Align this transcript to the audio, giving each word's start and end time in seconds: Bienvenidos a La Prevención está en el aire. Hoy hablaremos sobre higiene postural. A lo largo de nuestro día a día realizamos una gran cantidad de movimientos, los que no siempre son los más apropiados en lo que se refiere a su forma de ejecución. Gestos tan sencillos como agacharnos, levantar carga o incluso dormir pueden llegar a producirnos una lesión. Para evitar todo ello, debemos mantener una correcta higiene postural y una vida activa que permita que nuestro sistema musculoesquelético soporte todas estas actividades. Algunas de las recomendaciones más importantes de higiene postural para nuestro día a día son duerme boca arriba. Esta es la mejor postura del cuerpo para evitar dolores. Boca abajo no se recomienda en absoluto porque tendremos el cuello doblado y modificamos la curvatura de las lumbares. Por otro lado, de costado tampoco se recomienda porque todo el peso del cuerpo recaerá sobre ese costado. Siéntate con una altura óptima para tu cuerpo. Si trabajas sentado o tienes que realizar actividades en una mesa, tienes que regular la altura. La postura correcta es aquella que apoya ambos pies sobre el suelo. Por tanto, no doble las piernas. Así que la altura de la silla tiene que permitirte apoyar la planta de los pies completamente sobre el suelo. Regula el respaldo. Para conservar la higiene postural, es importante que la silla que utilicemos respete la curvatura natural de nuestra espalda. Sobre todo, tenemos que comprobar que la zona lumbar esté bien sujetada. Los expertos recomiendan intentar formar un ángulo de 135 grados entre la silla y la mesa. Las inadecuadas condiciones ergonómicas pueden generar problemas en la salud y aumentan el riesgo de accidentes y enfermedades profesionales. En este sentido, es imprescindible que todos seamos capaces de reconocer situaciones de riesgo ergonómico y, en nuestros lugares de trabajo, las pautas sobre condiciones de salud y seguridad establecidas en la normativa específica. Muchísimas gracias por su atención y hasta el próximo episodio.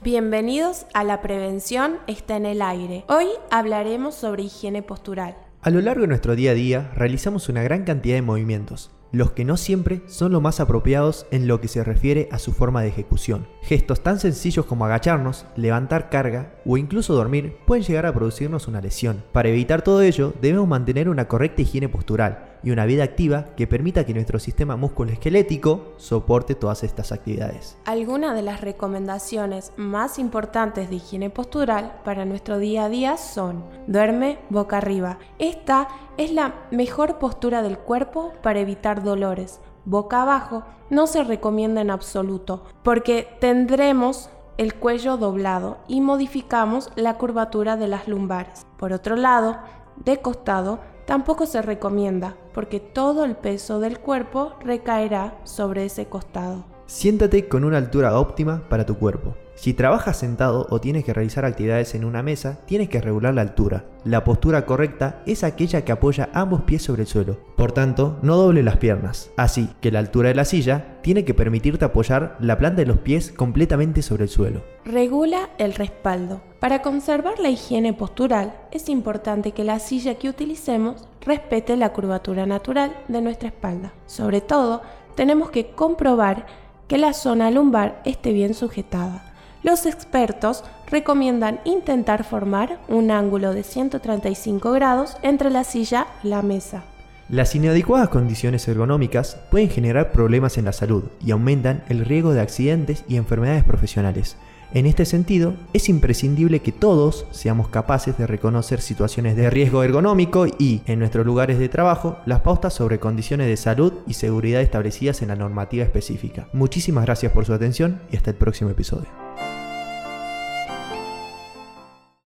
Bienvenidos 0.00 0.86
a 0.94 1.02
La 1.02 1.22
Prevención 1.22 1.96
está 2.06 2.36
en 2.36 2.46
el 2.46 2.62
aire. 2.62 3.04
Hoy 3.08 3.26
hablaremos 3.50 4.14
sobre 4.14 4.44
higiene 4.44 4.80
postural. 4.80 5.36
A 5.60 5.70
lo 5.70 5.80
largo 5.80 6.02
de 6.02 6.06
nuestro 6.06 6.36
día 6.36 6.52
a 6.52 6.54
día 6.54 6.92
realizamos 6.94 7.48
una 7.48 7.64
gran 7.64 7.82
cantidad 7.82 8.14
de 8.14 8.22
movimientos, 8.22 8.92
los 9.10 9.32
que 9.32 9.44
no 9.44 9.56
siempre 9.56 10.02
son 10.06 10.30
los 10.30 10.40
más 10.40 10.60
apropiados 10.60 11.26
en 11.32 11.48
lo 11.48 11.60
que 11.60 11.66
se 11.66 11.82
refiere 11.82 12.28
a 12.30 12.38
su 12.38 12.52
forma 12.52 12.82
de 12.82 12.88
ejecución. 12.88 13.48
Gestos 13.62 14.00
tan 14.00 14.20
sencillos 14.20 14.66
como 14.66 14.84
agacharnos, 14.84 15.46
levantar 15.56 16.10
carga 16.10 16.54
o 16.64 16.76
incluso 16.76 17.14
dormir 17.14 17.56
pueden 17.66 17.82
llegar 17.82 18.06
a 18.06 18.14
producirnos 18.14 18.68
una 18.68 18.80
lesión. 18.80 19.24
Para 19.32 19.48
evitar 19.48 19.82
todo 19.82 20.02
ello, 20.02 20.32
debemos 20.40 20.68
mantener 20.68 21.08
una 21.08 21.26
correcta 21.26 21.62
higiene 21.62 21.88
postural 21.88 22.47
y 22.62 22.70
una 22.70 22.86
vida 22.86 23.04
activa 23.04 23.46
que 23.56 23.66
permita 23.66 24.04
que 24.04 24.14
nuestro 24.14 24.38
sistema 24.38 24.76
musculoesquelético 24.76 25.94
soporte 25.96 26.54
todas 26.54 26.84
estas 26.84 27.12
actividades. 27.12 27.76
Algunas 27.84 28.34
de 28.34 28.42
las 28.42 28.60
recomendaciones 28.60 29.72
más 29.76 30.18
importantes 30.18 30.90
de 30.90 30.96
higiene 30.96 31.30
postural 31.30 32.00
para 32.04 32.24
nuestro 32.24 32.58
día 32.58 32.84
a 32.84 32.88
día 32.88 33.16
son 33.16 33.64
duerme 33.86 34.38
boca 34.50 34.78
arriba. 34.78 35.18
Esta 35.38 35.88
es 36.16 36.32
la 36.32 36.54
mejor 36.70 37.18
postura 37.18 37.62
del 37.62 37.78
cuerpo 37.78 38.32
para 38.42 38.60
evitar 38.60 39.02
dolores. 39.02 39.60
Boca 39.84 40.22
abajo 40.22 40.64
no 40.90 41.06
se 41.06 41.24
recomienda 41.24 41.80
en 41.80 41.90
absoluto 41.90 42.64
porque 42.82 43.28
tendremos 43.40 44.30
el 44.58 44.74
cuello 44.74 45.16
doblado 45.16 45.78
y 45.86 46.00
modificamos 46.00 46.90
la 46.96 47.14
curvatura 47.14 47.76
de 47.76 47.88
las 47.88 48.08
lumbares. 48.08 48.66
Por 48.76 48.92
otro 48.92 49.16
lado, 49.16 49.58
de 49.96 50.20
costado 50.20 50.80
tampoco 51.06 51.46
se 51.46 51.62
recomienda 51.62 52.34
porque 52.58 52.80
todo 52.80 53.24
el 53.24 53.36
peso 53.36 53.78
del 53.78 54.00
cuerpo 54.00 54.56
recaerá 54.58 55.38
sobre 55.44 55.84
ese 55.84 56.06
costado. 56.06 56.77
Siéntate 56.88 57.48
con 57.48 57.64
una 57.64 57.76
altura 57.76 58.18
óptima 58.18 58.62
para 58.70 58.86
tu 58.86 58.96
cuerpo. 58.96 59.36
Si 59.56 59.74
trabajas 59.74 60.16
sentado 60.16 60.66
o 60.70 60.80
tienes 60.80 61.04
que 61.04 61.12
realizar 61.12 61.44
actividades 61.44 61.94
en 61.94 62.06
una 62.06 62.22
mesa, 62.22 62.60
tienes 62.64 62.88
que 62.88 63.02
regular 63.02 63.34
la 63.34 63.42
altura. 63.42 63.84
La 64.04 64.24
postura 64.24 64.64
correcta 64.64 65.20
es 65.26 65.44
aquella 65.44 65.84
que 65.84 65.92
apoya 65.92 66.30
ambos 66.32 66.62
pies 66.62 66.80
sobre 66.80 67.02
el 67.02 67.06
suelo. 67.06 67.36
Por 67.58 67.72
tanto, 67.72 68.16
no 68.22 68.38
doble 68.38 68.62
las 68.62 68.78
piernas. 68.78 69.30
Así 69.36 69.68
que 69.82 69.90
la 69.90 69.98
altura 69.98 70.30
de 70.30 70.36
la 70.36 70.46
silla 70.46 70.98
tiene 71.02 71.26
que 71.26 71.34
permitirte 71.34 71.84
apoyar 71.84 72.38
la 72.40 72.56
planta 72.56 72.80
de 72.80 72.86
los 72.86 73.00
pies 73.00 73.32
completamente 73.32 74.00
sobre 74.00 74.22
el 74.22 74.30
suelo. 74.30 74.62
Regula 74.86 75.50
el 75.58 75.74
respaldo. 75.74 76.40
Para 76.58 76.80
conservar 76.80 77.38
la 77.38 77.50
higiene 77.50 77.92
postural, 77.92 78.54
es 78.70 78.88
importante 78.88 79.52
que 79.52 79.62
la 79.62 79.78
silla 79.78 80.14
que 80.14 80.30
utilicemos 80.30 81.06
respete 81.20 81.76
la 81.76 81.92
curvatura 81.92 82.46
natural 82.46 82.96
de 83.08 83.20
nuestra 83.20 83.48
espalda. 83.48 83.92
Sobre 84.06 84.40
todo, 84.40 84.80
tenemos 85.16 85.50
que 85.50 85.72
comprobar 85.72 86.46
que 86.88 86.98
la 86.98 87.12
zona 87.12 87.50
lumbar 87.50 88.00
esté 88.04 88.32
bien 88.32 88.54
sujetada. 88.54 89.22
Los 89.62 89.86
expertos 89.86 90.64
recomiendan 90.90 91.60
intentar 91.64 92.24
formar 92.24 92.78
un 92.88 93.10
ángulo 93.10 93.52
de 93.52 93.62
135 93.62 94.72
grados 94.72 95.16
entre 95.22 95.50
la 95.50 95.64
silla 95.64 96.06
y 96.24 96.28
la 96.28 96.42
mesa. 96.42 96.84
Las 97.28 97.54
inadecuadas 97.54 98.08
condiciones 98.08 98.66
ergonómicas 98.68 99.36
pueden 99.50 99.68
generar 99.68 100.12
problemas 100.12 100.56
en 100.56 100.64
la 100.64 100.72
salud 100.72 101.04
y 101.22 101.32
aumentan 101.32 101.84
el 101.90 102.06
riesgo 102.06 102.32
de 102.32 102.40
accidentes 102.40 103.04
y 103.06 103.16
enfermedades 103.16 103.64
profesionales. 103.64 104.38
En 104.74 104.84
este 104.84 105.06
sentido, 105.06 105.54
es 105.72 105.88
imprescindible 105.88 106.60
que 106.60 106.72
todos 106.72 107.26
seamos 107.30 107.68
capaces 107.68 108.18
de 108.18 108.26
reconocer 108.26 108.82
situaciones 108.82 109.34
de 109.34 109.48
riesgo 109.48 109.82
ergonómico 109.82 110.46
y, 110.46 110.82
en 110.86 110.98
nuestros 110.98 111.24
lugares 111.24 111.58
de 111.58 111.70
trabajo, 111.70 112.18
las 112.26 112.40
pautas 112.42 112.74
sobre 112.74 112.98
condiciones 112.98 113.46
de 113.46 113.56
salud 113.56 113.94
y 114.06 114.14
seguridad 114.14 114.60
establecidas 114.60 115.22
en 115.22 115.28
la 115.28 115.36
normativa 115.36 115.84
específica. 115.84 116.48
Muchísimas 116.52 117.06
gracias 117.06 117.32
por 117.32 117.46
su 117.46 117.54
atención 117.54 118.02
y 118.12 118.16
hasta 118.16 118.30
el 118.30 118.36
próximo 118.36 118.70
episodio. 118.70 119.27